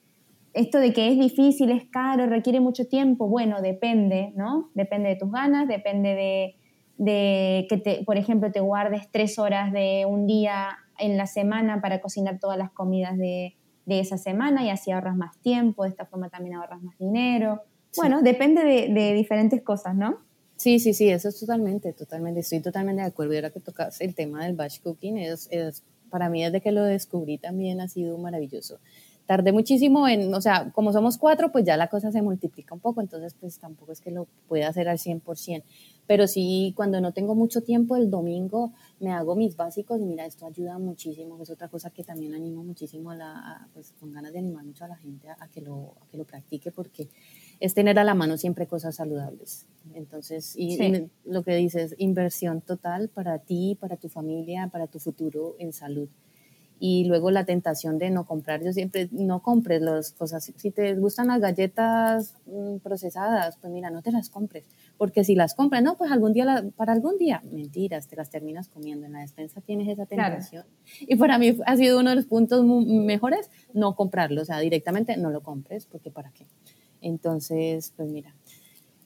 [0.55, 4.70] esto de que es difícil, es caro, requiere mucho tiempo, bueno, depende, ¿no?
[4.75, 6.57] Depende de tus ganas, depende
[6.97, 11.81] de, que, te, por ejemplo, te guardes tres horas de un día en la semana
[11.81, 16.07] para cocinar todas las comidas de, esa semana y así ahorras más tiempo, de esta
[16.07, 17.62] forma también ahorras más dinero.
[17.97, 20.18] Bueno, depende de, de diferentes cosas, ¿no?
[20.64, 23.35] Sí, sí, sí, eso es totalmente, totalmente, estoy totalmente de acuerdo.
[23.35, 26.72] Y ahora que tocas el tema del batch cooking, es, es, para mí desde que
[26.72, 28.79] lo descubrí también ha sido maravilloso.
[29.27, 32.81] Tardé muchísimo en, o sea, como somos cuatro, pues ya la cosa se multiplica un
[32.81, 35.64] poco, entonces pues tampoco es que lo pueda hacer al 100%.
[36.07, 40.24] Pero sí, cuando no tengo mucho tiempo, el domingo me hago mis básicos y mira,
[40.24, 41.42] esto ayuda muchísimo.
[41.42, 44.87] Es otra cosa que también animo muchísimo a la, pues con ganas de animar mucho
[44.87, 47.11] a la gente a, que, lo, a que lo practique porque
[47.64, 49.66] es tener a la mano siempre cosas saludables.
[49.94, 55.57] Entonces, y, lo que dices, inversión total para ti, para tu familia, para tu futuro
[55.59, 56.11] en salud.
[56.79, 60.53] Y luego la tentación de no comprar, yo siempre, no compres las cosas.
[60.55, 64.66] Si te gustan las galletas mm, procesadas, pues mira, no te las compres.
[64.98, 68.68] Porque si las compras, no, pues algún día, para algún día, mentiras, te las terminas
[68.68, 69.07] comiendo.
[69.07, 70.66] En la despensa tienes esa tentación.
[71.00, 74.42] Y para mí ha sido uno de los puntos mejores no comprarlo.
[74.42, 76.44] O sea, directamente no lo compres, porque ¿para qué?
[77.05, 78.35] Entonces, pues mira,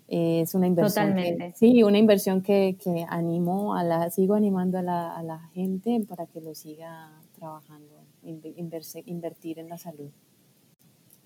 [0.07, 1.09] es una inversión.
[1.09, 1.53] Totalmente.
[1.57, 6.01] sí, una inversión que, que, animo a la, sigo animando a la, a la gente
[6.09, 10.11] para que lo siga trabajando, invertir en la salud.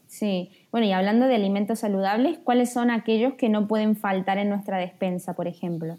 [0.07, 4.49] Sí, bueno, y hablando de alimentos saludables, ¿cuáles son aquellos que no pueden faltar en
[4.49, 5.97] nuestra despensa, por ejemplo?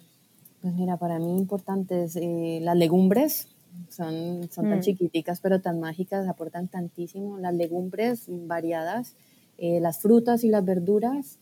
[0.62, 3.48] Pues mira, para mí importantes eh, las legumbres,
[3.90, 4.82] son, son tan mm.
[4.82, 7.38] chiquiticas pero tan mágicas, aportan tantísimo.
[7.38, 9.16] Las legumbres variadas,
[9.58, 11.40] Eh, las frutas y las verduras,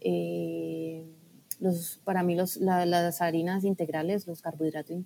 [0.00, 1.06] eh,
[1.60, 4.96] los, para mí los, las harinas integrales, los carbohidratos,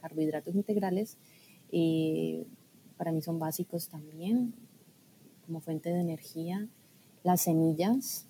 [0.00, 1.18] carbohidratos integrales,
[1.72, 2.46] eh,
[2.96, 4.54] para mí son básicos también
[5.46, 6.68] como fuente de energía.
[7.24, 8.26] Las semillas,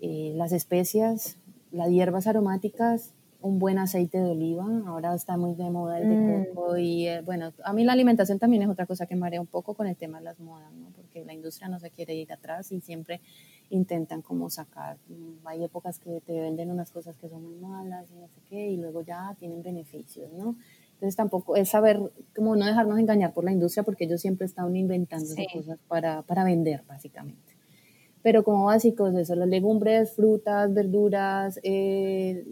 [0.00, 1.36] las especias,
[1.70, 4.66] las hierbas aromáticas, un buen aceite de oliva.
[4.86, 6.44] Ahora está muy de moda el de mm.
[6.54, 9.46] coco y eh, bueno, a mí la alimentación también es otra cosa que marea un
[9.46, 10.88] poco con el tema de las modas, ¿no?
[10.96, 13.20] Porque la industria no se quiere ir atrás y siempre
[13.70, 14.96] intentan como sacar.
[15.08, 18.40] Mm, hay épocas que te venden unas cosas que son muy malas y no sé
[18.48, 20.56] qué y luego ya tienen beneficios, ¿no?
[20.94, 22.00] Entonces tampoco es saber
[22.34, 26.44] cómo no dejarnos engañar por la industria porque ellos siempre están inventando cosas para, para
[26.44, 27.52] vender básicamente
[28.22, 32.44] pero como básicos eso, las legumbres, frutas, verduras, eh,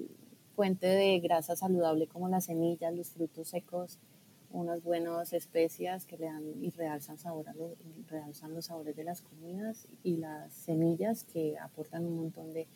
[0.54, 3.98] fuente de grasa saludable como las semillas, los frutos secos,
[4.50, 7.72] unas buenas especias que le dan y realzan, sabor los,
[8.08, 12.66] realzan los sabores de las comidas y las semillas que aportan un montón de,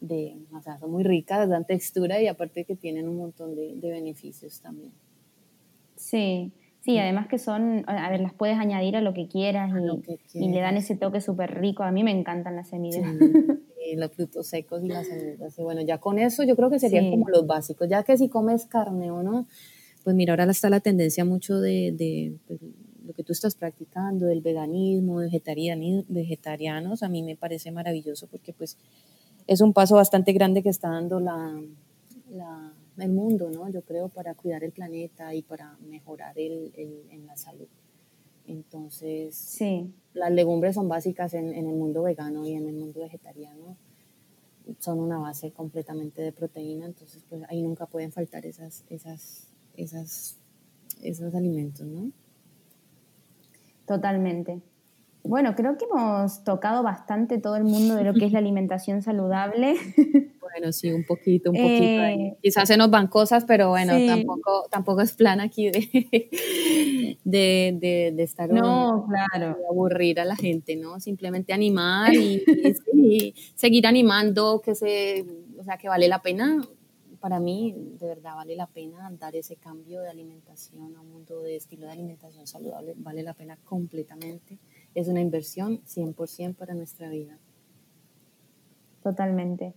[0.00, 3.76] de o sea, son muy ricas, dan textura y aparte que tienen un montón de,
[3.76, 4.92] de beneficios también.
[5.96, 9.70] Sí, Sí, además que son, a ver, las puedes añadir a lo que quieras
[10.32, 11.82] y, le dan ese toque súper rico.
[11.82, 13.06] A mí me encantan las semillas.
[13.06, 13.18] Sí,
[13.98, 15.58] los frutos secos y las semillas.
[15.58, 17.88] Y bueno, ya con eso yo creo que serían como los básicos.
[17.88, 19.46] Ya que si comes carne o no,
[20.04, 22.60] pues mira, ahora está la tendencia mucho de, de pues,
[23.04, 27.02] lo que tú estás practicando, del veganismo, vegetarianismo, vegetarianos.
[27.02, 28.76] A mí me parece maravilloso porque pues
[29.46, 31.60] es un paso bastante grande que está dando la,
[32.30, 33.68] la el mundo, ¿no?
[33.70, 37.66] Yo creo, para cuidar el planeta y para mejorar el, en la salud.
[38.50, 39.92] Entonces, sí.
[40.12, 43.76] las legumbres son básicas en, en, el mundo vegano y en el mundo vegetariano.
[44.78, 50.36] Son una base completamente de proteína, entonces pues ahí nunca pueden faltar esas, esas, esas,
[51.02, 52.10] esos alimentos, ¿no?
[53.86, 54.60] Totalmente.
[55.22, 59.02] Bueno, creo que hemos tocado bastante todo el mundo de lo que es la alimentación
[59.02, 59.74] saludable.
[60.52, 62.02] Bueno, sí, un poquito, un poquito.
[62.02, 68.12] Eh, Quizás se nos van cosas, pero bueno, tampoco, tampoco es plan aquí de, de,
[68.14, 69.56] de, estar no, claro.
[69.70, 71.00] aburrir a la gente, ¿no?
[71.00, 72.42] Simplemente animar y,
[72.94, 75.24] y, seguir animando, que se,
[75.58, 76.66] o sea, que vale la pena.
[77.20, 81.42] Para mí, de verdad, vale la pena dar ese cambio de alimentación a un mundo
[81.42, 84.58] de estilo de alimentación saludable, vale la pena completamente.
[84.94, 87.38] Es una inversión 100% para nuestra vida.
[89.02, 89.74] Totalmente.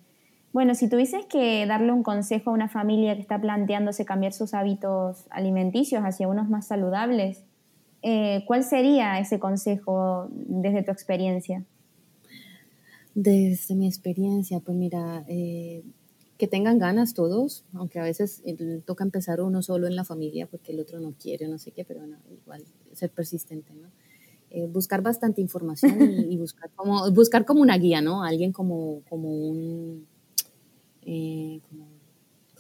[0.54, 4.54] Bueno, si tuvieses que darle un consejo a una familia que está planteándose cambiar sus
[4.54, 7.44] hábitos alimenticios hacia unos más saludables,
[8.04, 11.66] eh, ¿cuál sería ese consejo desde tu experiencia?
[13.16, 15.82] Desde mi experiencia, pues mira, eh,
[16.38, 18.44] que tengan ganas todos, aunque a veces
[18.86, 21.84] toca empezar uno solo en la familia porque el otro no quiere, no sé qué,
[21.84, 23.88] pero igual ser persistente, ¿no?
[24.52, 28.24] Eh, buscar bastante información y, buscar, como, buscar como una guía, ¿no?
[28.24, 30.13] Alguien como, como un
[31.06, 31.62] eh,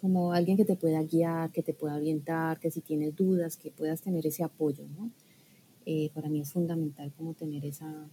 [0.02, 3.72] como, alguien que te pueda guiar, que te pueda orientar, que si tienes dudas, que
[3.72, 5.12] puedas tener ese apoyo, ¿no?
[5.86, 8.10] Eh, para mí es fundamental como tener esa,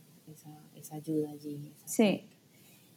[0.77, 1.73] esa, ayuda allí.
[1.85, 2.27] sí.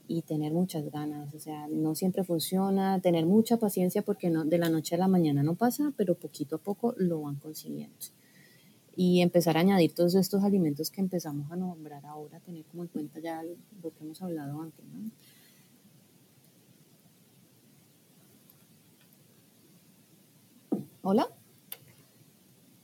[0.05, 4.57] Y tener muchas ganas, o sea, no siempre funciona, tener mucha paciencia porque no, de
[4.57, 7.95] la noche a la mañana no pasa, pero poquito a poco lo van consiguiendo.
[8.97, 12.89] Y empezar a añadir todos estos alimentos que empezamos a nombrar ahora, tener como en
[12.89, 13.41] cuenta ya
[13.81, 15.09] lo que hemos hablado antes, ¿no?
[21.05, 21.27] ¿Hola?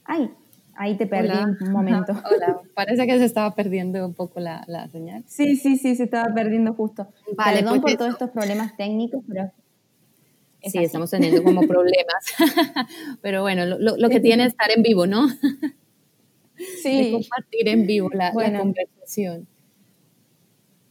[0.04, 0.30] Ay,
[0.76, 2.12] ahí te perdí un momento.
[2.30, 5.24] Hola, parece que se estaba perdiendo un poco la, señal.
[5.26, 7.08] Sí, sí, sí, se estaba perdiendo justo.
[7.38, 9.50] Vale, Perdón pues por todos estos problemas técnicos, pero...
[10.62, 12.26] Sí, estamos teniendo como problemas.
[13.22, 15.30] pero bueno, lo, que tiene es estar en vivo, ¿no?
[16.84, 17.12] sí.
[17.14, 19.48] compartir en vivo la, la conversación.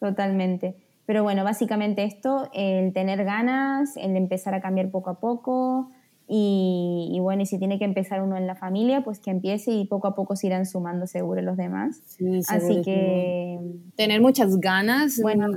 [0.00, 0.76] Totalmente.
[1.04, 5.90] Pero bueno, básicamente esto, el tener ganas, el empezar a cambiar poco a poco,
[6.30, 9.86] y, bueno, y si tiene que empezar uno en la familia, pues que empiece y
[9.86, 12.02] poco a poco se irán sumando seguro los demás.
[12.48, 13.58] Así que...
[13.96, 15.48] Tener muchas ganas bueno,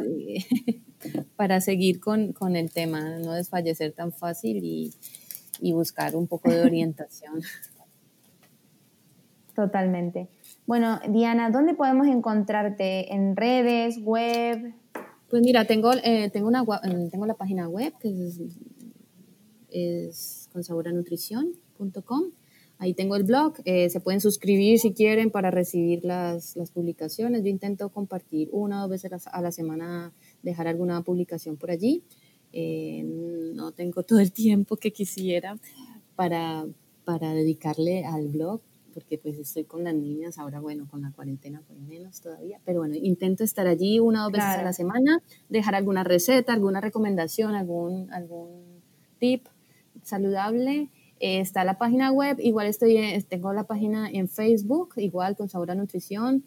[1.35, 4.93] para seguir con, con, el tema, no desfallecer tan fácil y,
[5.59, 7.41] y buscar un poco de orientación.
[9.53, 10.29] Totalmente.
[10.65, 13.13] Bueno, Diana, ¿dónde podemos encontrarte?
[13.13, 14.73] ¿En redes, web?
[15.29, 18.41] Pues mira, tengo, eh, tengo, una, eh, tengo la página web que es,
[19.69, 22.23] es consaboranutrición.com.
[22.77, 27.43] Ahí tengo el blog, eh, se pueden suscribir si quieren para recibir las, las, publicaciones.
[27.43, 32.03] Yo intento compartir una o dos veces a la semana, dejar alguna publicación por allí.
[32.53, 35.59] Eh, no tengo todo el tiempo que quisiera
[36.15, 36.65] para,
[37.05, 38.61] para dedicarle al blog,
[38.93, 42.79] porque pues estoy con las niñas, ahora bueno, con la cuarentena pues menos todavía, pero
[42.79, 46.81] bueno, intento estar allí una o dos veces a la semana, dejar alguna receta, alguna
[46.81, 48.81] recomendación, algún, algún
[49.19, 49.45] tip
[50.11, 50.89] saludable.
[51.19, 52.97] Eh, está la página web, igual estoy,
[53.29, 55.47] tengo la página en Facebook, igual con
[55.77, 56.43] Nutrición,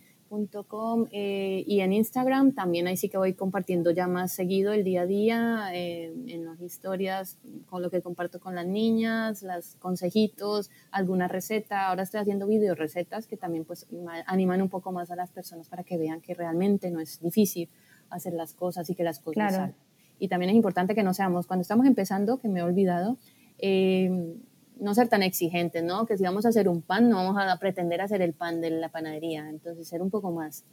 [1.12, 5.02] eh, y en Instagram también ahí sí que voy compartiendo ya más seguido el día
[5.02, 10.70] a día eh, en las historias con lo que comparto con las niñas, los consejitos,
[10.90, 11.88] alguna receta.
[11.88, 13.86] Ahora estoy haciendo video recetas que también pues
[14.26, 17.68] animan un poco más a las personas para que vean que realmente no es difícil
[18.10, 19.76] hacer las cosas y que las cosas salen.
[20.18, 23.18] Y también es importante que no seamos, cuando estamos empezando, que me he olvidado,
[23.58, 24.36] eh,
[24.80, 26.06] no ser tan exigentes, ¿no?
[26.06, 28.70] Que si vamos a hacer un pan, no vamos a pretender hacer el pan de
[28.70, 29.48] la panadería.
[29.48, 30.64] Entonces, ser un poco más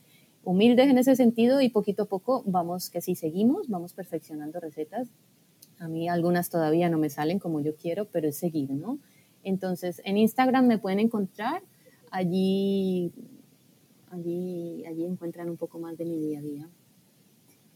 [0.44, 5.10] humildes en ese sentido y poquito a poco vamos, que si seguimos, vamos perfeccionando recetas.
[5.80, 9.00] A mí algunas todavía no me salen como yo quiero, pero es seguir, ¿no?
[9.44, 11.64] Entonces, en Instagram me pueden encontrar,
[12.12, 13.12] allí,
[14.12, 16.70] allí, allí encuentran un poco más de mi día a día.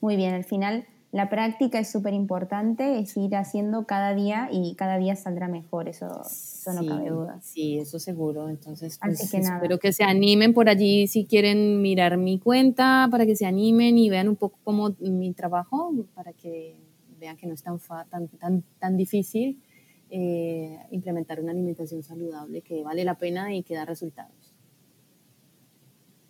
[0.02, 0.86] Muy bien, al final
[1.16, 5.88] la práctica es súper importante, es ir haciendo cada día y cada día saldrá mejor,
[5.88, 7.40] eso, no cabe duda.
[7.42, 8.50] Sí, eso seguro.
[8.50, 13.26] Entonces, pues, que espero que se animen por allí si quieren mirar mi cuenta, para
[13.26, 16.76] que se animen y vean un poco cómo mi trabajo, para que
[17.18, 19.62] vean que no es tan, tan, tan, tan difícil
[20.10, 24.54] eh, implementar una alimentación saludable que vale la pena y que da resultados.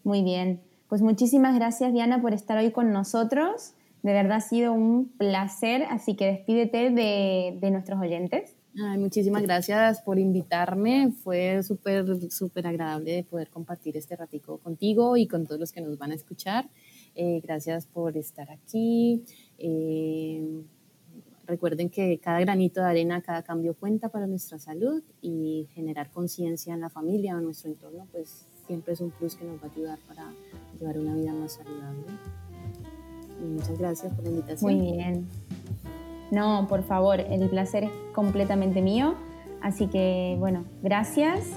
[0.03, 0.61] Muy bien.
[0.89, 3.73] Pues muchísimas gracias, Diana, por estar hoy con nosotros.
[4.05, 8.55] De verdad ha sido un placer, así que despídete de, nuestros oyentes.
[8.75, 11.11] muchísimas gracias por invitarme.
[11.23, 15.97] Fue súper, súper agradable poder compartir este ratico contigo y con todos los que nos
[15.97, 16.69] van a escuchar.
[17.15, 19.23] Eh, gracias por estar aquí.
[19.57, 20.61] Eh,
[21.47, 26.75] recuerden que cada granito de arena, cada cambio cuenta para nuestra salud y generar conciencia
[26.75, 29.67] en la familia o en nuestro entorno, pues siempre es un plus que nos va
[29.67, 30.31] a ayudar para
[30.79, 32.05] llevar una vida más saludable
[33.39, 34.73] muchas gracias por la invitación.
[34.73, 35.27] Muy bien.
[36.31, 39.15] No, por favor, el placer es completamente mío.
[39.61, 41.51] Así que, bueno, gracias.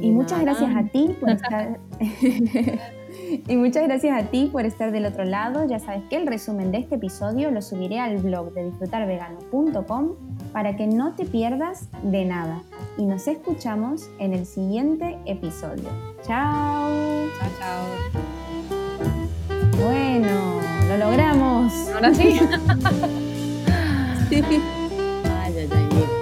[0.00, 1.78] Y, muchas gracias a ti por estar.
[3.48, 5.66] y muchas gracias a ti por estar del otro lado.
[5.66, 10.14] Ya sabes que el resumen de este episodio lo subiré al blog de disfrutarvegano.com
[10.52, 12.62] para que no te pierdas de nada.
[12.96, 15.88] Y nos escuchamos en el siguiente episodio.
[16.22, 16.90] Chao.
[17.38, 17.84] Chao, chao.
[19.82, 20.43] Bueno
[20.98, 21.72] lo logramos.
[21.94, 22.40] Ahora sí.